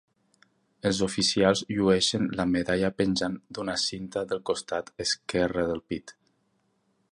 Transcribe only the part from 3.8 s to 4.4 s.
cinta